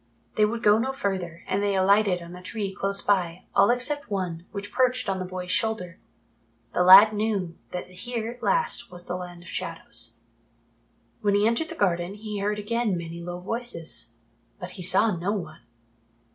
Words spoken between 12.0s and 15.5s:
he heard again many low voices. But he saw no